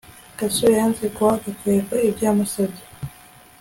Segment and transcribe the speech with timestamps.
[0.37, 2.83] gasore yanze guha gakwego ibyo yamusabye